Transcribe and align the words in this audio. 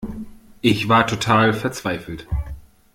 Ich 0.61 0.89
war 0.89 1.05
total 1.05 1.53
verzweifelt. 1.53 2.27